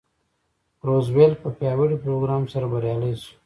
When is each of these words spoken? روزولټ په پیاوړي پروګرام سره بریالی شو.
روزولټ 0.87 1.33
په 1.43 1.49
پیاوړي 1.57 1.95
پروګرام 2.03 2.43
سره 2.53 2.65
بریالی 2.73 3.13
شو. 3.21 3.31